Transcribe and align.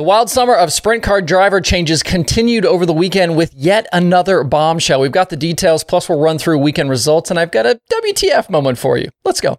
The 0.00 0.04
wild 0.04 0.30
summer 0.30 0.54
of 0.54 0.72
sprint 0.72 1.02
car 1.02 1.20
driver 1.20 1.60
changes 1.60 2.02
continued 2.02 2.64
over 2.64 2.86
the 2.86 2.92
weekend 2.94 3.36
with 3.36 3.52
yet 3.52 3.86
another 3.92 4.42
bombshell. 4.44 4.98
We've 5.02 5.12
got 5.12 5.28
the 5.28 5.36
details, 5.36 5.84
plus 5.84 6.08
we'll 6.08 6.18
run 6.18 6.38
through 6.38 6.56
weekend 6.56 6.88
results, 6.88 7.28
and 7.28 7.38
I've 7.38 7.50
got 7.50 7.66
a 7.66 7.78
WTF 7.92 8.48
moment 8.48 8.78
for 8.78 8.96
you. 8.96 9.10
Let's 9.26 9.42
go. 9.42 9.58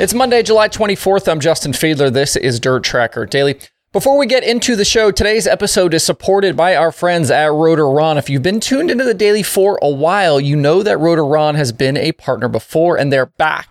It's 0.00 0.12
Monday, 0.12 0.42
July 0.42 0.68
24th. 0.68 1.30
I'm 1.30 1.38
Justin 1.38 1.70
Fiedler. 1.70 2.12
This 2.12 2.34
is 2.34 2.58
Dirt 2.58 2.82
Tracker 2.82 3.26
Daily. 3.26 3.60
Before 3.96 4.18
we 4.18 4.26
get 4.26 4.44
into 4.44 4.76
the 4.76 4.84
show, 4.84 5.10
today's 5.10 5.46
episode 5.46 5.94
is 5.94 6.04
supported 6.04 6.54
by 6.54 6.76
our 6.76 6.92
friends 6.92 7.30
at 7.30 7.50
Rotor 7.50 7.88
Ron. 7.88 8.18
If 8.18 8.28
you've 8.28 8.42
been 8.42 8.60
tuned 8.60 8.90
into 8.90 9.04
the 9.04 9.14
daily 9.14 9.42
for 9.42 9.78
a 9.80 9.88
while, 9.88 10.38
you 10.38 10.54
know 10.54 10.82
that 10.82 10.98
Rotor 10.98 11.24
Ron 11.24 11.54
has 11.54 11.72
been 11.72 11.96
a 11.96 12.12
partner 12.12 12.46
before 12.46 12.98
and 12.98 13.10
they're 13.10 13.24
back. 13.24 13.70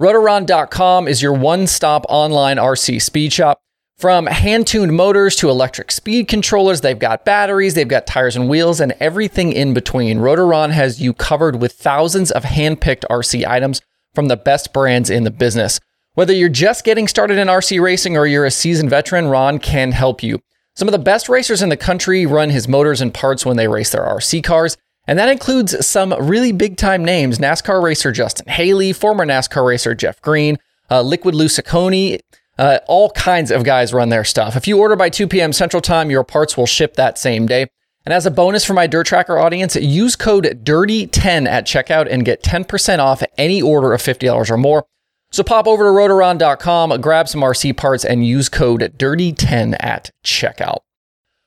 Rotoron.com 0.00 1.08
is 1.08 1.20
your 1.20 1.32
one 1.32 1.66
stop 1.66 2.06
online 2.08 2.56
RC 2.56 3.02
speed 3.02 3.32
shop. 3.32 3.58
From 3.98 4.26
hand 4.26 4.68
tuned 4.68 4.94
motors 4.94 5.34
to 5.36 5.50
electric 5.50 5.90
speed 5.90 6.28
controllers, 6.28 6.82
they've 6.82 6.96
got 6.96 7.24
batteries, 7.24 7.74
they've 7.74 7.88
got 7.88 8.06
tires 8.06 8.36
and 8.36 8.48
wheels, 8.48 8.78
and 8.78 8.94
everything 9.00 9.52
in 9.52 9.74
between. 9.74 10.18
Rotoron 10.18 10.70
has 10.70 11.02
you 11.02 11.12
covered 11.12 11.60
with 11.60 11.72
thousands 11.72 12.30
of 12.30 12.44
hand 12.44 12.80
picked 12.80 13.04
RC 13.10 13.44
items 13.44 13.80
from 14.14 14.28
the 14.28 14.36
best 14.36 14.72
brands 14.72 15.10
in 15.10 15.24
the 15.24 15.32
business. 15.32 15.80
Whether 16.14 16.32
you're 16.32 16.48
just 16.48 16.84
getting 16.84 17.08
started 17.08 17.38
in 17.38 17.48
RC 17.48 17.80
racing 17.80 18.16
or 18.16 18.24
you're 18.24 18.44
a 18.44 18.50
seasoned 18.52 18.88
veteran, 18.88 19.26
Ron 19.26 19.58
can 19.58 19.90
help 19.90 20.22
you. 20.22 20.40
Some 20.76 20.86
of 20.86 20.92
the 20.92 20.98
best 21.00 21.28
racers 21.28 21.60
in 21.60 21.70
the 21.70 21.76
country 21.76 22.24
run 22.24 22.50
his 22.50 22.68
motors 22.68 23.00
and 23.00 23.12
parts 23.12 23.44
when 23.44 23.56
they 23.56 23.66
race 23.66 23.90
their 23.90 24.04
RC 24.04 24.44
cars, 24.44 24.76
and 25.08 25.18
that 25.18 25.28
includes 25.28 25.84
some 25.84 26.14
really 26.20 26.52
big 26.52 26.76
time 26.76 27.04
names 27.04 27.38
NASCAR 27.38 27.82
racer 27.82 28.12
Justin 28.12 28.46
Haley, 28.46 28.92
former 28.92 29.26
NASCAR 29.26 29.66
racer 29.66 29.92
Jeff 29.92 30.22
Green, 30.22 30.56
uh, 30.88 31.02
Liquid 31.02 31.34
Lusconi. 31.34 32.20
Uh, 32.56 32.78
all 32.86 33.10
kinds 33.10 33.50
of 33.50 33.64
guys 33.64 33.92
run 33.92 34.10
their 34.10 34.22
stuff. 34.22 34.54
If 34.54 34.68
you 34.68 34.78
order 34.78 34.94
by 34.94 35.10
2 35.10 35.26
p.m. 35.26 35.52
Central 35.52 35.80
Time, 35.80 36.12
your 36.12 36.22
parts 36.22 36.56
will 36.56 36.66
ship 36.66 36.94
that 36.94 37.18
same 37.18 37.46
day. 37.46 37.66
And 38.06 38.12
as 38.12 38.24
a 38.24 38.30
bonus 38.30 38.64
for 38.64 38.74
my 38.74 38.86
Dirt 38.86 39.06
Tracker 39.06 39.36
audience, 39.36 39.74
use 39.74 40.14
code 40.14 40.44
DIRTY10 40.62 41.48
at 41.48 41.66
checkout 41.66 42.06
and 42.08 42.24
get 42.24 42.44
10% 42.44 43.00
off 43.00 43.24
any 43.36 43.60
order 43.60 43.92
of 43.92 44.00
$50 44.00 44.48
or 44.48 44.56
more. 44.56 44.86
So 45.34 45.42
pop 45.42 45.66
over 45.66 45.82
to 45.82 45.90
rotoron.com, 45.90 47.00
grab 47.00 47.28
some 47.28 47.40
RC 47.40 47.76
parts, 47.76 48.04
and 48.04 48.24
use 48.24 48.48
code 48.48 48.82
DIRTY10 48.96 49.74
at 49.80 50.12
checkout. 50.24 50.82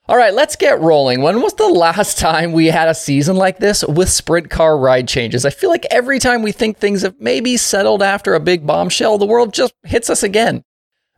All 0.06 0.18
right, 0.18 0.34
let's 0.34 0.56
get 0.56 0.78
rolling. 0.78 1.22
When 1.22 1.40
was 1.40 1.54
the 1.54 1.68
last 1.68 2.18
time 2.18 2.52
we 2.52 2.66
had 2.66 2.88
a 2.88 2.94
season 2.94 3.36
like 3.36 3.60
this 3.60 3.82
with 3.82 4.10
sprint 4.10 4.50
car 4.50 4.76
ride 4.76 5.08
changes? 5.08 5.46
I 5.46 5.50
feel 5.50 5.70
like 5.70 5.86
every 5.90 6.18
time 6.18 6.42
we 6.42 6.52
think 6.52 6.76
things 6.76 7.00
have 7.00 7.14
maybe 7.18 7.56
settled 7.56 8.02
after 8.02 8.34
a 8.34 8.40
big 8.40 8.66
bombshell, 8.66 9.16
the 9.16 9.24
world 9.24 9.54
just 9.54 9.72
hits 9.84 10.10
us 10.10 10.22
again. 10.22 10.64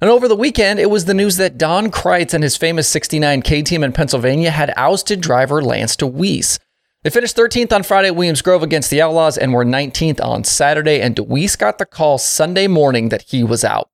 And 0.00 0.08
over 0.08 0.28
the 0.28 0.36
weekend, 0.36 0.78
it 0.78 0.90
was 0.90 1.06
the 1.06 1.12
news 1.12 1.38
that 1.38 1.58
Don 1.58 1.90
Kreitz 1.90 2.34
and 2.34 2.44
his 2.44 2.56
famous 2.56 2.88
69K 2.94 3.64
team 3.64 3.82
in 3.82 3.92
Pennsylvania 3.92 4.52
had 4.52 4.72
ousted 4.76 5.20
driver 5.20 5.60
Lance 5.60 5.96
Dewease. 5.96 6.60
They 7.02 7.08
finished 7.08 7.34
13th 7.34 7.72
on 7.72 7.82
Friday 7.82 8.08
at 8.08 8.16
Williams 8.16 8.42
Grove 8.42 8.62
against 8.62 8.90
the 8.90 9.00
Outlaws 9.00 9.38
and 9.38 9.54
were 9.54 9.64
19th 9.64 10.22
on 10.22 10.44
Saturday, 10.44 11.00
and 11.00 11.16
Dewease 11.16 11.56
got 11.56 11.78
the 11.78 11.86
call 11.86 12.18
Sunday 12.18 12.66
morning 12.66 13.08
that 13.08 13.22
he 13.22 13.42
was 13.42 13.64
out. 13.64 13.88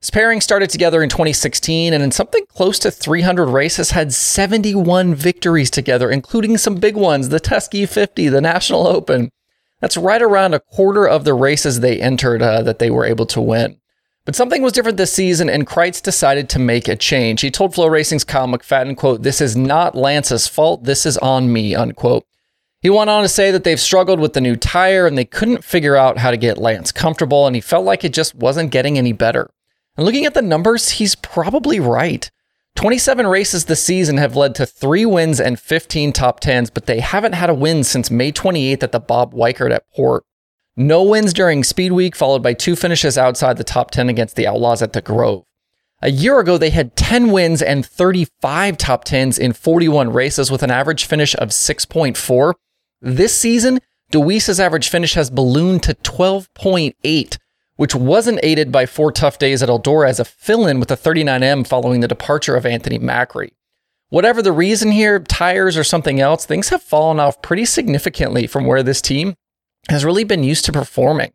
This 0.00 0.10
pairing 0.10 0.40
started 0.40 0.68
together 0.68 1.00
in 1.00 1.08
2016 1.08 1.92
and 1.92 2.02
in 2.02 2.10
something 2.10 2.46
close 2.46 2.80
to 2.80 2.90
300 2.90 3.46
races 3.46 3.92
had 3.92 4.12
71 4.12 5.14
victories 5.14 5.70
together, 5.70 6.10
including 6.10 6.58
some 6.58 6.76
big 6.76 6.96
ones, 6.96 7.28
the 7.28 7.38
Tusky 7.38 7.86
50, 7.86 8.28
the 8.28 8.40
National 8.40 8.88
Open. 8.88 9.30
That's 9.80 9.96
right 9.96 10.20
around 10.20 10.54
a 10.54 10.60
quarter 10.60 11.06
of 11.06 11.22
the 11.22 11.34
races 11.34 11.78
they 11.78 12.00
entered 12.00 12.42
uh, 12.42 12.62
that 12.62 12.80
they 12.80 12.90
were 12.90 13.04
able 13.04 13.26
to 13.26 13.40
win. 13.40 13.80
But 14.24 14.34
something 14.34 14.62
was 14.62 14.72
different 14.72 14.98
this 14.98 15.12
season, 15.12 15.48
and 15.48 15.64
Kreitz 15.64 16.02
decided 16.02 16.48
to 16.50 16.58
make 16.58 16.88
a 16.88 16.96
change. 16.96 17.40
He 17.40 17.52
told 17.52 17.72
FloRacing's 17.72 18.24
Kyle 18.24 18.48
McFadden, 18.48 18.96
quote, 18.96 19.22
This 19.22 19.40
is 19.40 19.56
not 19.56 19.94
Lance's 19.94 20.48
fault. 20.48 20.82
This 20.84 21.06
is 21.06 21.16
on 21.18 21.52
me, 21.52 21.76
unquote. 21.76 22.24
He 22.80 22.90
went 22.90 23.10
on 23.10 23.22
to 23.22 23.28
say 23.28 23.50
that 23.50 23.64
they've 23.64 23.80
struggled 23.80 24.20
with 24.20 24.34
the 24.34 24.40
new 24.40 24.54
tire 24.54 25.06
and 25.06 25.18
they 25.18 25.24
couldn't 25.24 25.64
figure 25.64 25.96
out 25.96 26.18
how 26.18 26.30
to 26.30 26.36
get 26.36 26.58
Lance 26.58 26.92
comfortable, 26.92 27.46
and 27.46 27.56
he 27.56 27.60
felt 27.60 27.84
like 27.84 28.04
it 28.04 28.12
just 28.12 28.36
wasn't 28.36 28.70
getting 28.70 28.96
any 28.96 29.12
better. 29.12 29.50
And 29.96 30.06
looking 30.06 30.26
at 30.26 30.34
the 30.34 30.42
numbers, 30.42 30.90
he's 30.90 31.16
probably 31.16 31.80
right. 31.80 32.30
27 32.76 33.26
races 33.26 33.64
this 33.64 33.82
season 33.82 34.18
have 34.18 34.36
led 34.36 34.54
to 34.54 34.64
three 34.64 35.04
wins 35.04 35.40
and 35.40 35.58
15 35.58 36.12
top 36.12 36.38
10s, 36.40 36.70
but 36.72 36.86
they 36.86 37.00
haven't 37.00 37.32
had 37.32 37.50
a 37.50 37.54
win 37.54 37.82
since 37.82 38.12
May 38.12 38.30
28th 38.30 38.84
at 38.84 38.92
the 38.92 39.00
Bob 39.00 39.34
Weikert 39.34 39.72
at 39.72 39.90
Port. 39.92 40.24
No 40.76 41.02
wins 41.02 41.32
during 41.32 41.64
Speed 41.64 41.90
Week, 41.90 42.14
followed 42.14 42.44
by 42.44 42.54
two 42.54 42.76
finishes 42.76 43.18
outside 43.18 43.56
the 43.56 43.64
top 43.64 43.90
10 43.90 44.08
against 44.08 44.36
the 44.36 44.46
Outlaws 44.46 44.80
at 44.80 44.92
the 44.92 45.02
Grove. 45.02 45.44
A 46.00 46.12
year 46.12 46.38
ago, 46.38 46.56
they 46.56 46.70
had 46.70 46.94
10 46.94 47.32
wins 47.32 47.60
and 47.60 47.84
35 47.84 48.78
top 48.78 49.04
10s 49.04 49.36
in 49.36 49.52
41 49.52 50.12
races 50.12 50.48
with 50.48 50.62
an 50.62 50.70
average 50.70 51.06
finish 51.06 51.34
of 51.34 51.48
6.4. 51.48 52.54
This 53.00 53.32
season, 53.32 53.78
Dewease's 54.10 54.58
average 54.58 54.88
finish 54.88 55.14
has 55.14 55.30
ballooned 55.30 55.84
to 55.84 55.94
12.8, 55.94 57.38
which 57.76 57.94
wasn't 57.94 58.40
aided 58.42 58.72
by 58.72 58.86
four 58.86 59.12
tough 59.12 59.38
days 59.38 59.62
at 59.62 59.68
Eldora 59.68 60.08
as 60.08 60.18
a 60.18 60.24
fill 60.24 60.66
in 60.66 60.80
with 60.80 60.90
a 60.90 60.96
39M 60.96 61.66
following 61.66 62.00
the 62.00 62.08
departure 62.08 62.56
of 62.56 62.66
Anthony 62.66 62.98
Macri. 62.98 63.50
Whatever 64.08 64.42
the 64.42 64.52
reason 64.52 64.90
here, 64.90 65.20
tires 65.20 65.76
or 65.76 65.84
something 65.84 66.18
else, 66.18 66.44
things 66.44 66.70
have 66.70 66.82
fallen 66.82 67.20
off 67.20 67.40
pretty 67.40 67.66
significantly 67.66 68.46
from 68.46 68.64
where 68.64 68.82
this 68.82 69.02
team 69.02 69.34
has 69.90 70.04
really 70.04 70.24
been 70.24 70.42
used 70.42 70.64
to 70.64 70.72
performing. 70.72 71.32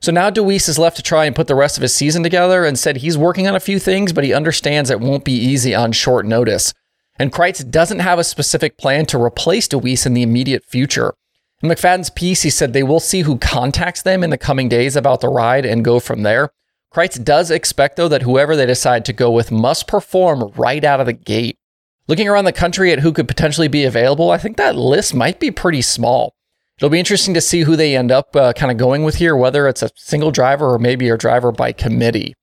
So 0.00 0.12
now 0.12 0.28
DeWeese 0.28 0.68
is 0.68 0.78
left 0.78 0.96
to 0.96 1.02
try 1.02 1.24
and 1.24 1.34
put 1.34 1.46
the 1.46 1.54
rest 1.54 1.76
of 1.78 1.82
his 1.82 1.94
season 1.94 2.22
together 2.22 2.64
and 2.64 2.78
said 2.78 2.98
he's 2.98 3.16
working 3.16 3.48
on 3.48 3.56
a 3.56 3.60
few 3.60 3.78
things, 3.78 4.12
but 4.12 4.24
he 4.24 4.34
understands 4.34 4.90
it 4.90 5.00
won't 5.00 5.24
be 5.24 5.32
easy 5.32 5.74
on 5.74 5.92
short 5.92 6.26
notice. 6.26 6.74
And 7.18 7.32
Kreitz 7.32 7.68
doesn't 7.68 7.98
have 7.98 8.18
a 8.18 8.24
specific 8.24 8.78
plan 8.78 9.06
to 9.06 9.20
replace 9.20 9.66
Dewease 9.66 10.06
in 10.06 10.14
the 10.14 10.22
immediate 10.22 10.64
future. 10.64 11.14
In 11.60 11.68
McFadden's 11.68 12.10
piece, 12.10 12.42
he 12.42 12.50
said 12.50 12.72
they 12.72 12.84
will 12.84 13.00
see 13.00 13.22
who 13.22 13.38
contacts 13.38 14.02
them 14.02 14.22
in 14.22 14.30
the 14.30 14.38
coming 14.38 14.68
days 14.68 14.94
about 14.94 15.20
the 15.20 15.28
ride 15.28 15.66
and 15.66 15.84
go 15.84 15.98
from 15.98 16.22
there. 16.22 16.50
Kreitz 16.94 17.22
does 17.22 17.50
expect, 17.50 17.96
though, 17.96 18.08
that 18.08 18.22
whoever 18.22 18.54
they 18.54 18.66
decide 18.66 19.04
to 19.04 19.12
go 19.12 19.30
with 19.30 19.50
must 19.50 19.88
perform 19.88 20.52
right 20.56 20.84
out 20.84 21.00
of 21.00 21.06
the 21.06 21.12
gate. 21.12 21.58
Looking 22.06 22.28
around 22.28 22.44
the 22.44 22.52
country 22.52 22.92
at 22.92 23.00
who 23.00 23.12
could 23.12 23.28
potentially 23.28 23.68
be 23.68 23.84
available, 23.84 24.30
I 24.30 24.38
think 24.38 24.56
that 24.56 24.76
list 24.76 25.14
might 25.14 25.40
be 25.40 25.50
pretty 25.50 25.82
small. 25.82 26.34
It'll 26.78 26.88
be 26.88 27.00
interesting 27.00 27.34
to 27.34 27.40
see 27.40 27.62
who 27.62 27.74
they 27.74 27.96
end 27.96 28.12
up 28.12 28.34
uh, 28.36 28.52
kind 28.52 28.70
of 28.70 28.78
going 28.78 29.02
with 29.02 29.16
here, 29.16 29.36
whether 29.36 29.66
it's 29.66 29.82
a 29.82 29.90
single 29.96 30.30
driver 30.30 30.72
or 30.72 30.78
maybe 30.78 31.08
a 31.08 31.18
driver 31.18 31.50
by 31.50 31.72
committee. 31.72 32.34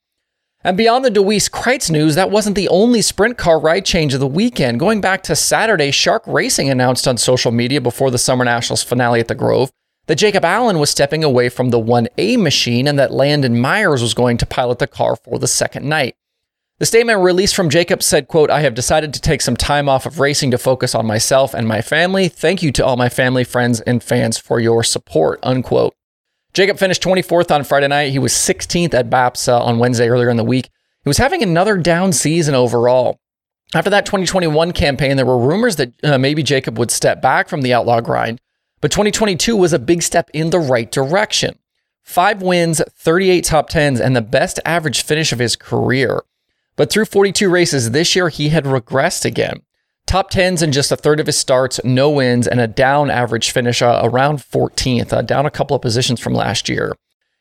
And 0.65 0.75
beyond 0.75 1.05
the 1.05 1.11
Dewease 1.11 1.47
Kreitz 1.47 1.91
news, 1.91 2.15
that 2.15 2.31
wasn't 2.31 2.55
the 2.55 2.69
only 2.69 3.03
sprint 3.03 3.37
car 3.37 3.59
ride 3.59 3.85
change 3.85 4.15
of 4.15 4.19
the 4.19 4.25
weekend. 4.25 4.79
Going 4.79 4.99
back 4.99 5.21
to 5.23 5.35
Saturday, 5.35 5.91
Shark 5.91 6.23
Racing 6.25 6.71
announced 6.71 7.07
on 7.07 7.17
social 7.17 7.51
media 7.51 7.79
before 7.79 8.09
the 8.09 8.17
Summer 8.17 8.43
Nationals 8.43 8.81
finale 8.81 9.19
at 9.19 9.27
the 9.27 9.35
Grove 9.35 9.69
that 10.07 10.17
Jacob 10.17 10.43
Allen 10.43 10.79
was 10.79 10.89
stepping 10.89 11.23
away 11.23 11.49
from 11.49 11.69
the 11.69 11.79
1A 11.79 12.41
machine 12.41 12.87
and 12.87 12.97
that 12.97 13.13
Landon 13.13 13.61
Myers 13.61 14.01
was 14.01 14.15
going 14.15 14.37
to 14.37 14.45
pilot 14.47 14.79
the 14.79 14.87
car 14.87 15.15
for 15.15 15.37
the 15.37 15.47
second 15.47 15.87
night. 15.87 16.15
The 16.79 16.87
statement 16.87 17.19
released 17.19 17.55
from 17.55 17.69
Jacob 17.69 18.01
said, 18.01 18.27
quote, 18.27 18.49
I 18.49 18.61
have 18.61 18.73
decided 18.73 19.13
to 19.13 19.21
take 19.21 19.41
some 19.41 19.55
time 19.55 19.87
off 19.87 20.07
of 20.07 20.19
racing 20.19 20.49
to 20.49 20.57
focus 20.57 20.95
on 20.95 21.05
myself 21.05 21.53
and 21.53 21.67
my 21.67 21.83
family. 21.83 22.27
Thank 22.27 22.63
you 22.63 22.71
to 22.71 22.83
all 22.83 22.97
my 22.97 23.09
family, 23.09 23.43
friends, 23.43 23.81
and 23.81 24.01
fans 24.01 24.39
for 24.39 24.59
your 24.59 24.83
support, 24.83 25.39
unquote. 25.43 25.93
Jacob 26.55 26.79
finished 26.79 27.03
24th 27.03 27.53
on 27.53 27.66
Friday 27.66 27.89
night. 27.89 28.13
He 28.13 28.19
was 28.19 28.31
16th 28.31 28.93
at 28.93 29.09
BAPS 29.09 29.49
uh, 29.49 29.61
on 29.61 29.77
Wednesday 29.77 30.07
earlier 30.07 30.29
in 30.29 30.38
the 30.38 30.43
week. 30.43 30.69
He 31.03 31.09
was 31.09 31.17
having 31.17 31.43
another 31.43 31.75
down 31.75 32.13
season 32.13 32.55
overall. 32.55 33.19
After 33.75 33.89
that 33.89 34.05
2021 34.05 34.71
campaign, 34.71 35.18
there 35.18 35.25
were 35.25 35.38
rumors 35.38 35.75
that 35.75 35.91
uh, 36.01 36.18
maybe 36.18 36.44
Jacob 36.44 36.80
would 36.80 36.91
step 36.91 37.21
back 37.21 37.50
from 37.50 37.62
the 37.62 37.74
outlaw 37.74 38.00
grind, 38.00 38.39
but 38.80 38.89
2022 38.89 39.57
was 39.57 39.74
a 39.74 39.80
big 39.80 40.01
step 40.01 40.30
in 40.33 40.51
the 40.51 40.59
right 40.59 40.89
direction. 40.89 41.59
Five 42.03 42.41
wins, 42.41 42.81
38 42.89 43.44
top 43.44 43.69
10s, 43.69 44.00
and 44.00 44.15
the 44.15 44.21
best 44.21 44.57
average 44.63 45.03
finish 45.03 45.33
of 45.33 45.39
his 45.39 45.57
career. 45.57 46.24
But 46.77 46.89
through 46.89 47.06
42 47.06 47.50
races 47.50 47.91
this 47.91 48.15
year, 48.15 48.30
he 48.30 48.50
had 48.50 48.63
regressed 48.63 49.25
again. 49.25 49.62
Top 50.06 50.31
10s 50.31 50.62
in 50.62 50.72
just 50.72 50.92
a 50.92 50.96
third 50.96 51.19
of 51.19 51.25
his 51.25 51.38
starts, 51.38 51.80
no 51.84 52.10
wins, 52.10 52.48
and 52.48 52.60
a 52.60 52.68
down 52.68 53.10
average 53.10 53.52
finish 53.52 53.81
uh, 53.81 54.02
around 54.04 54.38
14th, 54.38 55.12
uh, 55.12 55.22
down 55.24 55.46
a 55.46 55.52
couple 55.52 55.75
of 55.75 55.81
positions 55.81 56.19
from 56.19 56.34
last 56.34 56.69
year. 56.69 56.96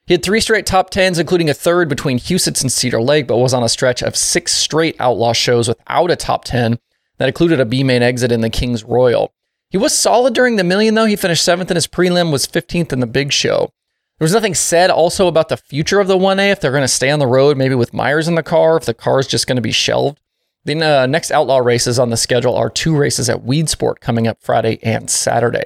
He 0.07 0.15
had 0.15 0.23
three 0.23 0.41
straight 0.41 0.67
top 0.67 0.91
10s, 0.91 1.19
including 1.19 1.49
a 1.49 1.55
third 1.55 1.89
between 1.89 2.19
Huset's 2.19 2.63
and 2.63 2.73
Cedar 2.73 3.01
Lake, 3.01 3.27
but 3.27 3.37
was 3.37 3.55
on 3.55 3.63
a 3.63 3.69
stretch 3.69 4.03
of 4.03 4.17
six 4.17 4.53
straight 4.53 4.97
outlaw 4.99 5.33
shows 5.33 5.69
without 5.69 6.11
a 6.11 6.17
top 6.17 6.45
10 6.45 6.79
that 7.19 7.29
included 7.29 7.61
a 7.61 7.65
B 7.65 7.85
main 7.85 8.03
exit 8.03 8.33
in 8.33 8.41
the 8.41 8.51
King's 8.51 8.85
Royal. 8.85 9.33
He 9.71 9.79
was 9.79 9.97
solid 9.97 10.35
during 10.35 10.57
the 10.57 10.65
million, 10.65 10.95
though. 10.95 11.07
He 11.07 11.17
finished 11.17 11.45
seventh 11.45 11.71
in 11.71 11.75
his 11.75 11.87
prelim, 11.87 12.33
was 12.33 12.47
15th 12.47 12.93
in 12.93 13.01
the 13.01 13.07
big 13.07 13.33
show. 13.33 13.71
There 14.19 14.25
was 14.25 14.33
nothing 14.33 14.55
said 14.55 14.91
also 14.91 15.27
about 15.27 15.49
the 15.49 15.57
future 15.57 16.01
of 16.01 16.07
the 16.07 16.17
1A, 16.17 16.53
if 16.53 16.61
they're 16.61 16.71
going 16.71 16.83
to 16.83 16.89
stay 16.89 17.11
on 17.11 17.19
the 17.19 17.27
road, 17.27 17.57
maybe 17.57 17.75
with 17.75 17.93
Myers 17.93 18.29
in 18.29 18.37
the 18.37 18.43
car, 18.43 18.77
if 18.77 18.85
the 18.85 18.95
car 18.95 19.19
is 19.19 19.27
just 19.27 19.47
going 19.47 19.57
to 19.57 19.63
be 19.63 19.73
shelved. 19.73 20.21
The 20.65 20.83
uh, 20.83 21.07
next 21.07 21.31
outlaw 21.31 21.59
races 21.59 21.99
on 21.99 22.09
the 22.09 22.17
schedule 22.17 22.57
are 22.57 22.71
two 22.71 22.97
races 22.97 23.29
at 23.29 23.45
Weedsport 23.45 24.01
coming 24.01 24.27
up 24.27 24.39
Friday 24.41 24.79
and 24.83 25.11
Saturday. 25.11 25.65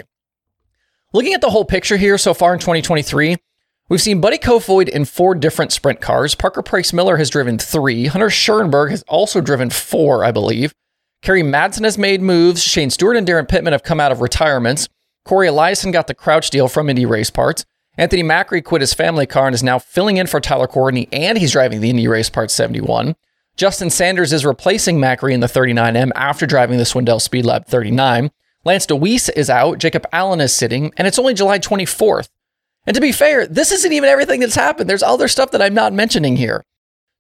Looking 1.12 1.35
at 1.35 1.41
the 1.41 1.50
whole 1.50 1.65
picture 1.65 1.97
here 1.97 2.19
so 2.19 2.35
far 2.35 2.53
in 2.53 2.59
2023, 2.59 3.37
we've 3.89 4.03
seen 4.03 4.21
Buddy 4.21 4.39
Kofoid 4.39 4.89
in 4.89 5.05
four 5.05 5.37
different 5.37 5.73
sprint 5.73 6.00
cars. 6.00 6.35
Parker 6.35 6.62
Price 6.62 6.93
Miller 6.93 7.17
has 7.17 7.31
driven 7.31 7.59
three. 7.59 8.06
Hunter 8.06 8.27
Schuerenberg 8.27 8.91
has 8.91 9.05
also 9.06 9.41
driven 9.41 9.71
four, 9.71 10.25
I 10.25 10.33
believe. 10.33 10.75
Kerry 11.23 11.43
Madsen 11.43 11.85
has 11.85 11.97
made 11.97 12.21
moves. 12.21 12.62
Shane 12.62 12.91
Stewart 12.91 13.17
and 13.17 13.27
Daryn 13.27 13.49
Pittman 13.49 13.73
have 13.73 13.85
come 13.85 14.00
out 14.00 14.12
of 14.12 14.21
retirements. 14.21 14.89
Corey 15.25 15.49
Eliason 15.49 15.93
got 15.93 16.09
the 16.09 16.15
crouch 16.15 16.50
deal 16.50 16.67
from 16.69 16.91
Indy 16.91 17.06
Race 17.06 17.31
Parts. 17.31 17.65
Anthony 17.97 18.23
Macri 18.23 18.62
quit 18.62 18.81
his 18.81 18.95
family 18.95 19.27
car 19.27 19.47
and 19.47 19.55
is 19.55 19.62
now 19.62 19.79
filling 19.79 20.17
in 20.17 20.27
for 20.27 20.41
Tyler 20.41 20.69
Courtney, 20.69 21.09
and 21.12 21.39
he's 21.39 21.53
driving 21.53 21.81
the 21.81 21.91
Indy 21.91 22.09
Race 22.09 22.31
Parts 22.31 22.55
71. 22.55 23.15
Justin 23.58 23.90
Sanders 23.90 24.32
is 24.32 24.46
replacing 24.46 25.00
Macri 25.00 25.32
in 25.32 25.40
the 25.40 25.49
39M 25.49 26.12
after 26.14 26.46
driving 26.46 26.78
the 26.78 26.84
Swindell 26.84 27.20
Speed 27.20 27.44
Lab 27.44 27.66
39. 27.66 28.31
Lance 28.64 28.87
Dewease 28.87 29.31
is 29.34 29.50
out, 29.50 29.78
Jacob 29.78 30.06
Allen 30.12 30.40
is 30.40 30.52
sitting, 30.52 30.93
and 30.96 31.08
it's 31.08 31.19
only 31.19 31.34
July 31.34 31.58
24th. 31.58 32.28
And 32.87 32.94
to 32.94 33.00
be 33.00 33.10
fair, 33.10 33.49
this 33.49 33.72
isn't 33.72 33.93
even 33.93 34.08
everything 34.08 34.38
that's 34.38 34.55
happened. 34.55 34.88
There's 34.88 35.02
other 35.02 35.26
stuff 35.26 35.50
that 35.50 35.60
I'm 35.60 35.75
not 35.75 35.93
mentioning 35.93 36.37
here. 36.37 36.62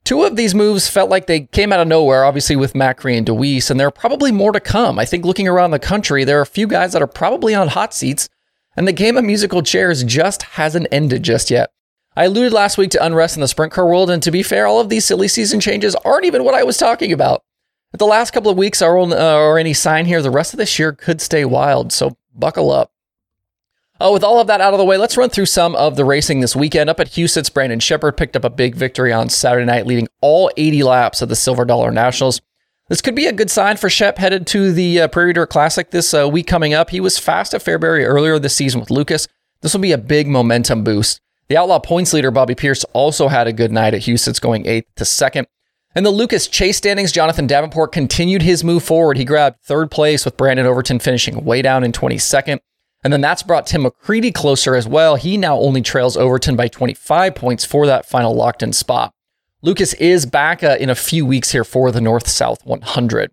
Two 0.04 0.22
of 0.22 0.36
these 0.36 0.54
moves 0.54 0.88
felt 0.88 1.10
like 1.10 1.26
they 1.26 1.40
came 1.40 1.72
out 1.72 1.80
of 1.80 1.88
nowhere, 1.88 2.24
obviously 2.24 2.54
with 2.54 2.72
Macri 2.72 3.18
and 3.18 3.26
Dewease, 3.26 3.68
and 3.68 3.80
there 3.80 3.88
are 3.88 3.90
probably 3.90 4.30
more 4.30 4.52
to 4.52 4.60
come. 4.60 4.96
I 4.96 5.06
think 5.06 5.24
looking 5.24 5.48
around 5.48 5.72
the 5.72 5.80
country, 5.80 6.22
there 6.22 6.38
are 6.38 6.42
a 6.42 6.46
few 6.46 6.68
guys 6.68 6.92
that 6.92 7.02
are 7.02 7.08
probably 7.08 7.52
on 7.52 7.66
hot 7.66 7.92
seats, 7.92 8.28
and 8.76 8.86
the 8.86 8.92
game 8.92 9.16
of 9.16 9.24
musical 9.24 9.60
chairs 9.60 10.04
just 10.04 10.44
hasn't 10.44 10.86
ended 10.92 11.24
just 11.24 11.50
yet. 11.50 11.72
I 12.18 12.24
alluded 12.24 12.52
last 12.52 12.76
week 12.76 12.90
to 12.90 13.06
unrest 13.06 13.36
in 13.36 13.42
the 13.42 13.46
sprint 13.46 13.72
car 13.72 13.86
world, 13.86 14.10
and 14.10 14.20
to 14.24 14.32
be 14.32 14.42
fair, 14.42 14.66
all 14.66 14.80
of 14.80 14.88
these 14.88 15.04
silly 15.04 15.28
season 15.28 15.60
changes 15.60 15.94
aren't 16.04 16.24
even 16.24 16.42
what 16.42 16.56
I 16.56 16.64
was 16.64 16.76
talking 16.76 17.12
about. 17.12 17.44
If 17.92 17.98
the 17.98 18.06
last 18.06 18.32
couple 18.32 18.50
of 18.50 18.58
weeks 18.58 18.82
are, 18.82 18.98
uh, 18.98 19.36
or 19.36 19.56
any 19.56 19.72
sign 19.72 20.04
here, 20.04 20.20
the 20.20 20.28
rest 20.28 20.52
of 20.52 20.58
this 20.58 20.80
year 20.80 20.90
could 20.90 21.20
stay 21.20 21.44
wild, 21.44 21.92
so 21.92 22.16
buckle 22.34 22.72
up. 22.72 22.90
Oh, 24.00 24.12
with 24.12 24.24
all 24.24 24.40
of 24.40 24.48
that 24.48 24.60
out 24.60 24.74
of 24.74 24.80
the 24.80 24.84
way, 24.84 24.96
let's 24.96 25.16
run 25.16 25.30
through 25.30 25.46
some 25.46 25.76
of 25.76 25.94
the 25.94 26.04
racing 26.04 26.40
this 26.40 26.56
weekend. 26.56 26.90
Up 26.90 26.98
at 26.98 27.10
Huset's, 27.10 27.50
Brandon 27.50 27.78
Sheppard 27.78 28.16
picked 28.16 28.34
up 28.34 28.42
a 28.42 28.50
big 28.50 28.74
victory 28.74 29.12
on 29.12 29.28
Saturday 29.28 29.66
night, 29.66 29.86
leading 29.86 30.08
all 30.20 30.50
80 30.56 30.82
laps 30.82 31.22
of 31.22 31.28
the 31.28 31.36
Silver 31.36 31.64
Dollar 31.64 31.92
Nationals. 31.92 32.40
This 32.88 33.00
could 33.00 33.14
be 33.14 33.26
a 33.26 33.32
good 33.32 33.48
sign 33.48 33.76
for 33.76 33.88
Shep 33.88 34.18
headed 34.18 34.44
to 34.48 34.72
the 34.72 35.02
uh, 35.02 35.08
Prairie 35.08 35.34
Dirt 35.34 35.50
Classic 35.50 35.92
this 35.92 36.12
uh, 36.12 36.28
week 36.28 36.48
coming 36.48 36.74
up. 36.74 36.90
He 36.90 36.98
was 36.98 37.16
fast 37.16 37.54
at 37.54 37.62
Fairbury 37.62 38.04
earlier 38.04 38.40
this 38.40 38.56
season 38.56 38.80
with 38.80 38.90
Lucas. 38.90 39.28
This 39.60 39.72
will 39.72 39.80
be 39.80 39.92
a 39.92 39.98
big 39.98 40.26
momentum 40.26 40.82
boost. 40.82 41.20
The 41.48 41.56
Outlaw 41.56 41.78
points 41.78 42.12
leader, 42.12 42.30
Bobby 42.30 42.54
Pierce, 42.54 42.84
also 42.92 43.28
had 43.28 43.46
a 43.46 43.54
good 43.54 43.72
night 43.72 43.94
at 43.94 44.02
Huset's, 44.02 44.38
going 44.38 44.66
eighth 44.66 44.94
to 44.96 45.04
second. 45.06 45.46
In 45.96 46.04
the 46.04 46.10
Lucas 46.10 46.46
Chase 46.46 46.76
standings, 46.76 47.10
Jonathan 47.10 47.46
Davenport 47.46 47.90
continued 47.90 48.42
his 48.42 48.62
move 48.62 48.84
forward. 48.84 49.16
He 49.16 49.24
grabbed 49.24 49.62
third 49.62 49.90
place 49.90 50.26
with 50.26 50.36
Brandon 50.36 50.66
Overton 50.66 50.98
finishing 50.98 51.42
way 51.44 51.62
down 51.62 51.84
in 51.84 51.92
22nd. 51.92 52.58
And 53.02 53.12
then 53.12 53.22
that's 53.22 53.42
brought 53.42 53.66
Tim 53.66 53.84
McCreadie 53.84 54.34
closer 54.34 54.74
as 54.74 54.86
well. 54.86 55.16
He 55.16 55.38
now 55.38 55.56
only 55.58 55.80
trails 55.80 56.16
Overton 56.16 56.56
by 56.56 56.68
25 56.68 57.34
points 57.34 57.64
for 57.64 57.86
that 57.86 58.04
final 58.06 58.34
locked 58.34 58.62
in 58.62 58.74
spot. 58.74 59.14
Lucas 59.62 59.94
is 59.94 60.26
back 60.26 60.62
uh, 60.62 60.76
in 60.78 60.90
a 60.90 60.94
few 60.94 61.24
weeks 61.24 61.52
here 61.52 61.64
for 61.64 61.90
the 61.90 62.00
North 62.00 62.28
South 62.28 62.64
100. 62.66 63.30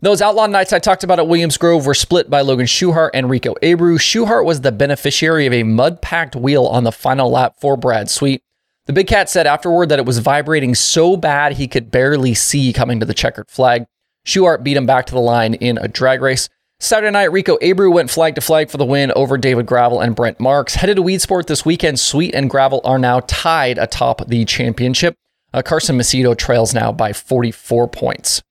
Those 0.00 0.20
outlaw 0.20 0.46
nights 0.46 0.72
I 0.72 0.80
talked 0.80 1.04
about 1.04 1.18
at 1.18 1.28
Williams 1.28 1.56
Grove 1.56 1.86
were 1.86 1.94
split 1.94 2.28
by 2.28 2.42
Logan 2.42 2.66
Schuchart 2.66 3.10
and 3.14 3.30
Rico 3.30 3.54
Abreu. 3.62 3.98
Schuchart 3.98 4.44
was 4.44 4.60
the 4.60 4.72
beneficiary 4.72 5.46
of 5.46 5.52
a 5.52 5.62
mud 5.62 6.02
packed 6.02 6.36
wheel 6.36 6.66
on 6.66 6.84
the 6.84 6.92
final 6.92 7.30
lap 7.30 7.54
for 7.58 7.76
Brad 7.76 8.10
Sweet. 8.10 8.42
The 8.86 8.92
Big 8.92 9.06
Cat 9.06 9.30
said 9.30 9.46
afterward 9.46 9.88
that 9.88 9.98
it 9.98 10.04
was 10.04 10.18
vibrating 10.18 10.74
so 10.74 11.16
bad 11.16 11.52
he 11.52 11.66
could 11.66 11.90
barely 11.90 12.34
see 12.34 12.72
coming 12.74 13.00
to 13.00 13.06
the 13.06 13.14
checkered 13.14 13.50
flag. 13.50 13.86
Schuchart 14.26 14.62
beat 14.62 14.76
him 14.76 14.84
back 14.84 15.06
to 15.06 15.14
the 15.14 15.20
line 15.20 15.54
in 15.54 15.78
a 15.78 15.88
drag 15.88 16.20
race. 16.20 16.50
Saturday 16.80 17.10
night, 17.12 17.32
Rico 17.32 17.56
Abreu 17.58 17.90
went 17.90 18.10
flag 18.10 18.34
to 18.34 18.42
flag 18.42 18.68
for 18.68 18.76
the 18.76 18.84
win 18.84 19.10
over 19.12 19.38
David 19.38 19.64
Gravel 19.64 20.00
and 20.00 20.14
Brent 20.14 20.38
Marks. 20.38 20.74
Headed 20.74 20.96
to 20.96 21.02
Weedsport 21.02 21.46
this 21.46 21.64
weekend, 21.64 21.98
Sweet 21.98 22.34
and 22.34 22.50
Gravel 22.50 22.82
are 22.84 22.98
now 22.98 23.20
tied 23.20 23.78
atop 23.78 24.26
the 24.26 24.44
championship. 24.44 25.16
Uh, 25.54 25.62
Carson 25.62 25.96
Macedo 25.96 26.36
trails 26.36 26.74
now 26.74 26.92
by 26.92 27.14
44 27.14 27.88
points. 27.88 28.42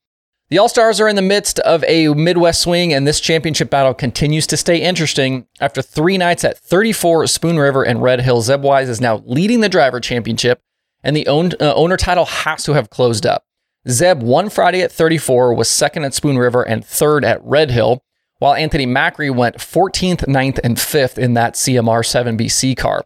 The 0.54 0.60
All 0.60 0.70
Stars 0.70 1.02
are 1.02 1.08
in 1.08 1.16
the 1.16 1.24
midst 1.24 1.58
of 1.62 1.84
a 1.86 2.10
Midwest 2.10 2.62
swing, 2.62 2.94
and 2.94 3.08
this 3.08 3.20
championship 3.20 3.72
battle 3.72 3.96
continues 3.96 4.46
to 4.46 4.56
stay 4.56 4.80
interesting. 4.84 5.48
After 5.60 5.82
three 5.82 6.16
nights 6.16 6.44
at 6.44 6.60
34 6.60 7.26
Spoon 7.26 7.58
River 7.58 7.82
and 7.82 8.04
Red 8.04 8.22
Hill, 8.22 8.40
Zeb 8.42 8.62
Wise 8.62 8.88
is 8.88 9.02
now 9.02 9.24
leading 9.26 9.62
the 9.62 9.68
driver 9.68 10.00
championship, 10.00 10.62
and 11.04 11.16
the 11.16 11.26
owned, 11.26 11.56
uh, 11.60 11.74
owner 11.74 11.98
title 11.98 12.26
has 12.26 12.64
to 12.66 12.74
have 12.74 12.92
closed 12.92 13.26
up. 13.26 13.46
Zeb 13.90 14.22
won 14.22 14.48
Friday 14.48 14.82
at 14.82 14.92
34, 14.92 15.56
was 15.56 15.70
second 15.70 16.04
at 16.04 16.14
Spoon 16.14 16.38
River, 16.38 16.62
and 16.62 16.86
third 16.86 17.26
at 17.26 17.44
Red 17.44 17.72
Hill 17.72 18.04
while 18.38 18.54
Anthony 18.54 18.86
Macri 18.86 19.36
went 19.36 19.58
14th, 19.58 20.28
9th, 20.28 20.60
and 20.64 20.78
5th 20.78 21.18
in 21.18 21.34
that 21.34 21.56
CMR 21.56 22.06
7BC 22.06 22.78
car. 22.78 23.04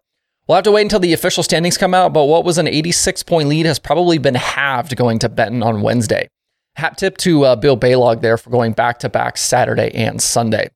We'll 0.49 0.55
have 0.55 0.65
to 0.65 0.71
wait 0.71 0.81
until 0.81 0.99
the 0.99 1.13
official 1.13 1.43
standings 1.43 1.77
come 1.77 1.93
out, 1.93 2.11
but 2.11 2.25
what 2.25 2.43
was 2.43 2.57
an 2.57 2.67
86 2.67 3.23
point 3.23 3.47
lead 3.47 3.65
has 3.65 3.79
probably 3.79 4.17
been 4.17 4.35
halved 4.35 4.97
going 4.97 5.19
to 5.19 5.29
Benton 5.29 5.63
on 5.63 5.81
Wednesday. 5.81 6.27
Hat 6.77 6.95
tip 6.95 7.17
to 7.17 7.43
uh, 7.43 7.55
Bill 7.55 7.75
Balog 7.75 8.21
there 8.21 8.37
for 8.37 8.51
going 8.51 8.73
back 8.73 8.99
to 8.99 9.09
back 9.09 9.35
Saturday 9.35 9.89
and 9.95 10.21
Sunday. 10.21 10.69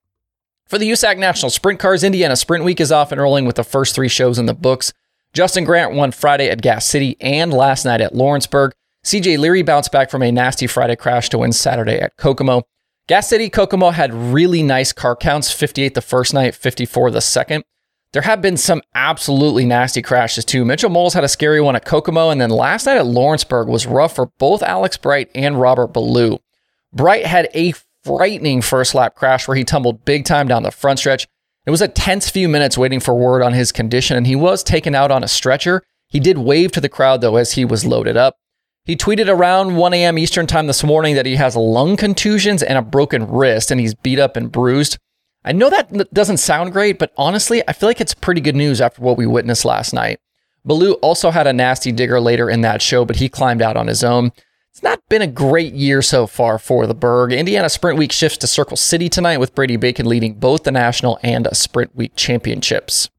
For 0.68 0.80
the 0.80 0.90
USAC 0.90 1.20
National 1.20 1.52
Sprint 1.52 1.80
Cars, 1.80 2.04
Indiana 2.04 2.36
Sprint 2.36 2.64
Week 2.64 2.82
is 2.82 2.92
off 2.92 3.12
and 3.12 3.22
rolling 3.22 3.46
with 3.46 3.56
the 3.56 3.64
first 3.64 3.94
three 3.94 4.08
shows 4.08 4.40
in 4.40 4.48
the 4.48 4.56
books. 4.56 4.94
Justin 5.34 5.64
Grant 5.64 5.94
won 5.94 6.12
Friday 6.12 6.50
at 6.50 6.64
Gas 6.64 6.88
City 6.88 7.18
and 7.22 7.54
last 7.54 7.86
night 7.86 8.02
at 8.02 8.16
Lawrenceburg. 8.16 8.72
CJ 9.06 9.38
Leary 9.38 9.62
bounced 9.62 9.92
back 9.92 10.10
from 10.10 10.24
a 10.24 10.32
nasty 10.32 10.66
Friday 10.66 10.96
crash 10.96 11.30
to 11.30 11.38
win 11.38 11.54
Saturday 11.54 12.00
at 12.00 12.18
Kokomo. 12.18 12.64
Gas 13.08 13.30
City 13.30 13.48
Kokomo 13.48 13.92
had 13.92 14.12
really 14.12 14.64
nice 14.64 14.92
car 14.92 15.16
counts 15.16 15.52
58 15.52 15.94
the 15.94 16.02
first 16.02 16.34
night, 16.34 16.56
54 16.56 17.12
the 17.12 17.22
second. 17.22 17.64
There 18.14 18.24
have 18.24 18.42
been 18.42 18.58
some 18.58 18.82
absolutely 18.94 19.66
nasty 19.66 20.02
crashes 20.02 20.44
too. 20.44 20.66
Mitchel 20.66 20.92
Moles 20.92 21.14
had 21.14 21.24
a 21.24 21.30
scary 21.30 21.62
one 21.62 21.78
at 21.78 21.86
Kokomo, 21.86 22.30
and 22.30 22.42
then 22.42 22.50
last 22.50 22.86
night 22.86 22.98
at 22.98 23.06
Lawrenceburg 23.06 23.70
was 23.70 23.88
rough 23.88 24.16
for 24.16 24.32
both 24.38 24.62
Alex 24.62 24.98
Bright 24.98 25.30
and 25.34 25.60
Robert 25.60 25.88
Ballou. 25.88 26.40
Bright 26.92 27.26
had 27.26 27.48
a 27.56 27.74
frightening 28.04 28.62
first 28.62 28.94
lap 28.94 29.16
crash 29.16 29.48
where 29.48 29.56
he 29.56 29.64
tumbled 29.64 30.04
big 30.04 30.26
time 30.26 30.48
down 30.48 30.64
the 30.64 30.72
front 30.72 31.00
stretch. 31.00 31.26
It 31.66 31.72
was 31.72 31.82
a 31.82 31.88
tense 31.88 32.30
few 32.30 32.50
minutes 32.50 32.78
waiting 32.78 33.00
for 33.00 33.16
word 33.16 33.44
on 33.44 33.54
his 33.54 33.72
condition, 33.72 34.18
and 34.18 34.28
he 34.28 34.36
was 34.36 34.62
taken 34.64 34.94
out 34.94 35.12
on 35.12 35.24
a 35.24 35.30
stretcher. 35.30 35.84
He 36.10 36.20
did 36.20 36.38
wave 36.38 36.74
to 36.74 36.82
the 36.82 36.90
crowd 36.90 37.22
though 37.22 37.38
as 37.38 37.54
he 37.54 37.64
was 37.64 37.86
loaded 37.86 38.18
up. 38.18 38.36
He 38.84 38.98
tweeted 38.98 39.30
around 39.30 39.78
1 39.78 39.94
a.m. 39.94 40.18
Eastern 40.18 40.48
time 40.48 40.68
this 40.68 40.84
morning 40.84 41.16
that 41.16 41.28
he 41.28 41.36
has 41.36 41.56
lung 41.56 41.96
contusions 41.96 42.64
and 42.64 42.78
a 42.78 42.82
broken 42.82 43.28
wrist 43.28 43.72
and 43.72 43.80
he's 43.80 43.94
beat 43.94 44.20
up 44.20 44.36
and 44.36 44.52
bruised. 44.52 44.98
I 45.44 45.52
know 45.54 45.70
that 45.70 46.14
doesn't 46.14 46.38
sound 46.38 46.72
great, 46.72 47.00
but 47.00 47.12
honestly, 47.18 47.64
I 47.68 47.74
feel 47.74 47.90
like 47.90 48.02
it's 48.02 48.14
pretty 48.14 48.42
good 48.42 48.56
news 48.56 48.80
after 48.80 49.02
what 49.02 49.18
we 49.18 49.26
witnessed 49.26 49.66
last 49.66 49.94
night. 49.94 50.20
Ballou 50.64 50.94
also 50.96 51.32
had 51.32 51.48
a 51.48 51.54
nasty 51.54 51.92
digger 51.92 52.20
later 52.20 52.50
in 52.50 52.62
that 52.62 52.82
show, 52.82 53.06
but 53.06 53.16
he 53.16 53.28
climbed 53.28 53.62
out 53.62 53.76
on 53.76 53.88
his 53.88 54.04
own. 54.04 54.32
It's 54.70 54.84
not 54.84 55.02
been 55.10 55.24
a 55.24 55.28
great 55.28 55.74
year 55.74 56.02
so 56.02 56.28
far 56.28 56.60
for 56.60 56.86
the 56.86 56.94
Berg. 56.94 57.34
Indiana 57.34 57.70
Sprint 57.70 57.98
Week 57.98 58.12
shifts 58.12 58.38
to 58.38 58.48
Circle 58.48 58.78
City 58.78 59.10
tonight 59.10 59.40
with 59.40 59.56
Brady 59.56 59.76
Bacon 59.76 60.06
leading 60.06 60.36
both 60.36 60.64
the 60.64 60.72
National 60.72 61.20
and 61.24 61.48
Sprint 61.52 61.96
Week 61.96 62.16
championships. 62.16 63.10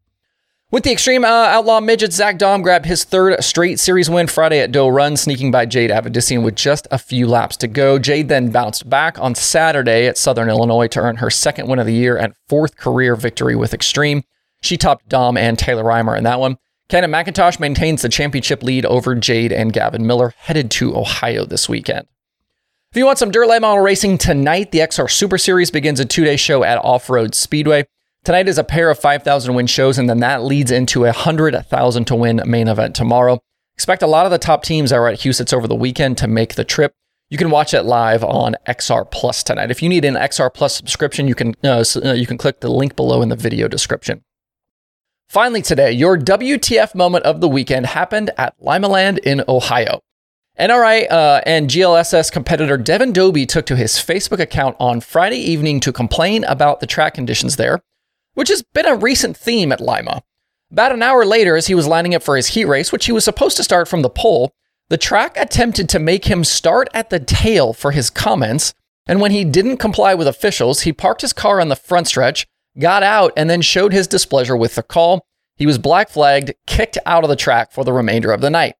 With 0.72 0.84
the 0.84 0.92
Extreme 0.92 1.26
uh, 1.26 1.28
Outlaw 1.28 1.80
Midget, 1.80 2.14
Zach 2.14 2.38
Daum 2.38 2.62
grabbed 2.62 2.86
his 2.86 3.04
third 3.04 3.44
straight 3.44 3.78
series 3.78 4.08
win 4.08 4.26
Friday 4.26 4.58
at 4.58 4.72
Doe 4.72 4.88
Run, 4.88 5.18
sneaking 5.18 5.50
by 5.50 5.66
Jade 5.66 5.90
Avedisian 5.90 6.42
with 6.42 6.54
just 6.54 6.88
a 6.90 6.96
few 6.96 7.26
laps 7.26 7.58
to 7.58 7.68
go. 7.68 7.98
Jade 7.98 8.30
then 8.30 8.50
bounced 8.50 8.88
back 8.88 9.18
on 9.18 9.34
Saturday 9.34 10.06
at 10.06 10.16
Southern 10.16 10.48
Illinois 10.48 10.86
to 10.86 11.00
earn 11.00 11.16
her 11.16 11.28
second 11.28 11.68
win 11.68 11.78
of 11.78 11.84
the 11.84 11.92
year 11.92 12.16
and 12.16 12.32
fourth 12.48 12.78
career 12.78 13.16
victory 13.16 13.54
with 13.54 13.74
Extreme. 13.74 14.22
She 14.62 14.78
topped 14.78 15.10
Daum 15.10 15.38
and 15.38 15.58
Taylor 15.58 15.84
Reimer 15.84 16.16
in 16.16 16.24
that 16.24 16.40
one. 16.40 16.56
Cannon 16.88 17.10
McIntosh 17.10 17.60
maintains 17.60 18.00
the 18.00 18.08
championship 18.08 18.62
lead 18.62 18.86
over 18.86 19.14
Jade 19.14 19.52
and 19.52 19.74
Gavin 19.74 20.06
Miller, 20.06 20.32
headed 20.38 20.70
to 20.70 20.96
Ohio 20.96 21.44
this 21.44 21.68
weekend. 21.68 22.06
If 22.92 22.96
you 22.96 23.04
want 23.04 23.18
some 23.18 23.30
dirt 23.30 23.46
late 23.46 23.60
model 23.60 23.84
racing 23.84 24.16
tonight, 24.16 24.72
the 24.72 24.78
XR 24.78 25.10
Super 25.10 25.36
Series 25.36 25.70
begins 25.70 26.00
a 26.00 26.06
two 26.06 26.24
day 26.24 26.36
show 26.36 26.64
at 26.64 26.78
Off 26.78 27.10
Road 27.10 27.34
Speedway. 27.34 27.86
Tonight 28.24 28.46
is 28.46 28.56
a 28.56 28.62
pair 28.62 28.88
of 28.88 29.00
5,000 29.00 29.52
win 29.52 29.66
shows, 29.66 29.98
and 29.98 30.08
then 30.08 30.20
that 30.20 30.44
leads 30.44 30.70
into 30.70 31.02
a 31.02 31.06
100,000 31.06 32.04
to 32.04 32.14
win 32.14 32.40
main 32.46 32.68
event 32.68 32.94
tomorrow. 32.94 33.40
Expect 33.74 34.00
a 34.00 34.06
lot 34.06 34.26
of 34.26 34.30
the 34.30 34.38
top 34.38 34.62
teams 34.62 34.90
that 34.90 34.96
are 34.96 35.08
at 35.08 35.18
Huset's 35.18 35.52
over 35.52 35.66
the 35.66 35.74
weekend 35.74 36.18
to 36.18 36.28
make 36.28 36.54
the 36.54 36.62
trip. 36.62 36.94
You 37.30 37.38
can 37.38 37.50
watch 37.50 37.74
it 37.74 37.82
live 37.82 38.22
on 38.22 38.54
XR 38.68 39.10
Plus 39.10 39.42
tonight. 39.42 39.72
If 39.72 39.82
you 39.82 39.88
need 39.88 40.04
an 40.04 40.14
XR 40.14 40.54
Plus 40.54 40.76
subscription, 40.76 41.26
you 41.26 41.34
can 41.34 41.56
uh, 41.64 41.82
uh, 41.96 42.12
you 42.12 42.26
can 42.26 42.38
click 42.38 42.60
the 42.60 42.70
link 42.70 42.94
below 42.94 43.22
in 43.22 43.28
the 43.28 43.34
video 43.34 43.66
description. 43.66 44.22
Finally, 45.28 45.62
today, 45.62 45.90
your 45.90 46.16
WTF 46.16 46.94
moment 46.94 47.24
of 47.24 47.40
the 47.40 47.48
weekend 47.48 47.86
happened 47.86 48.30
at 48.38 48.56
Limaland 48.60 49.18
in 49.18 49.42
Ohio. 49.48 50.00
NRI 50.60 51.10
uh, 51.10 51.40
and 51.44 51.68
GLSS 51.68 52.30
competitor 52.30 52.76
Devin 52.76 53.12
Doby 53.12 53.46
took 53.46 53.66
to 53.66 53.74
his 53.74 53.94
Facebook 53.94 54.38
account 54.38 54.76
on 54.78 55.00
Friday 55.00 55.38
evening 55.38 55.80
to 55.80 55.92
complain 55.92 56.44
about 56.44 56.78
the 56.78 56.86
track 56.86 57.14
conditions 57.14 57.56
there 57.56 57.80
which 58.34 58.48
has 58.48 58.62
been 58.62 58.86
a 58.86 58.96
recent 58.96 59.36
theme 59.36 59.72
at 59.72 59.80
Lima. 59.80 60.22
About 60.70 60.92
an 60.92 61.02
hour 61.02 61.24
later, 61.24 61.56
as 61.56 61.66
he 61.66 61.74
was 61.74 61.86
lining 61.86 62.14
up 62.14 62.22
for 62.22 62.36
his 62.36 62.48
heat 62.48 62.64
race, 62.64 62.92
which 62.92 63.06
he 63.06 63.12
was 63.12 63.24
supposed 63.24 63.56
to 63.58 63.64
start 63.64 63.88
from 63.88 64.02
the 64.02 64.08
pole, 64.08 64.52
The 64.92 64.98
track 64.98 65.38
attempted 65.38 65.88
to 65.88 65.98
make 65.98 66.26
him 66.26 66.44
start 66.44 66.90
at 66.92 67.08
the 67.08 67.18
tail 67.18 67.72
for 67.72 67.92
his 67.92 68.10
comments, 68.10 68.74
and 69.06 69.22
when 69.22 69.30
he 69.30 69.42
didn't 69.42 69.78
comply 69.78 70.12
with 70.12 70.28
officials, 70.28 70.82
he 70.82 70.92
parked 70.92 71.22
his 71.22 71.32
car 71.32 71.62
on 71.62 71.70
the 71.70 71.76
front 71.76 72.08
stretch, 72.08 72.46
got 72.78 73.02
out, 73.02 73.32
and 73.34 73.48
then 73.48 73.62
showed 73.62 73.94
his 73.94 74.06
displeasure 74.06 74.54
with 74.54 74.74
the 74.74 74.82
call. 74.82 75.24
He 75.56 75.64
was 75.64 75.78
black 75.78 76.10
flagged, 76.10 76.52
kicked 76.66 76.98
out 77.06 77.24
of 77.24 77.30
the 77.30 77.36
track 77.36 77.72
for 77.72 77.84
the 77.84 77.92
remainder 77.94 78.32
of 78.32 78.42
the 78.42 78.50
night. 78.50 78.74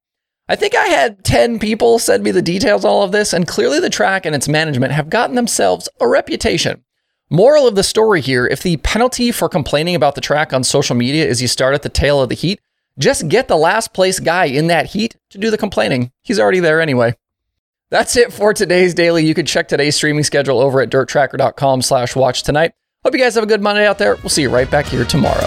I 0.50 0.54
think 0.54 0.74
I 0.74 0.84
had 0.84 1.24
10 1.24 1.58
people 1.58 1.98
send 1.98 2.22
me 2.22 2.30
the 2.30 2.42
details 2.42 2.84
all 2.84 3.02
of 3.02 3.12
this, 3.12 3.32
and 3.32 3.48
clearly 3.48 3.80
the 3.80 3.88
track 3.88 4.26
and 4.26 4.34
its 4.34 4.48
management 4.48 4.92
have 4.92 5.08
gotten 5.08 5.34
themselves 5.34 5.88
a 5.98 6.06
reputation. 6.06 6.84
Moral 7.32 7.66
of 7.66 7.76
the 7.76 7.82
story 7.82 8.20
here 8.20 8.46
if 8.46 8.62
the 8.62 8.76
penalty 8.76 9.32
for 9.32 9.48
complaining 9.48 9.94
about 9.94 10.14
the 10.14 10.20
track 10.20 10.52
on 10.52 10.62
social 10.62 10.94
media 10.94 11.26
is 11.26 11.40
you 11.40 11.48
start 11.48 11.72
at 11.74 11.80
the 11.80 11.88
tail 11.88 12.20
of 12.20 12.28
the 12.28 12.34
heat, 12.34 12.60
just 12.98 13.26
get 13.26 13.48
the 13.48 13.56
last 13.56 13.94
place 13.94 14.20
guy 14.20 14.44
in 14.44 14.66
that 14.66 14.84
heat 14.84 15.16
to 15.30 15.38
do 15.38 15.50
the 15.50 15.56
complaining. 15.56 16.12
He's 16.20 16.38
already 16.38 16.60
there 16.60 16.78
anyway. 16.78 17.16
That's 17.90 18.18
it 18.18 18.34
for 18.34 18.52
today's 18.52 18.92
daily. 18.92 19.24
You 19.24 19.32
can 19.32 19.46
check 19.46 19.66
today's 19.66 19.96
streaming 19.96 20.24
schedule 20.24 20.60
over 20.60 20.82
at 20.82 20.90
dirttracker.com 20.90 21.80
slash 21.80 22.14
watch 22.14 22.42
tonight. 22.42 22.74
Hope 23.02 23.14
you 23.14 23.20
guys 23.20 23.34
have 23.36 23.44
a 23.44 23.46
good 23.46 23.62
Monday 23.62 23.86
out 23.86 23.96
there. 23.96 24.16
We'll 24.16 24.28
see 24.28 24.42
you 24.42 24.50
right 24.50 24.70
back 24.70 24.84
here 24.84 25.06
tomorrow. 25.06 25.46